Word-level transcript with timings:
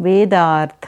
वेदार्थ 0.00 0.86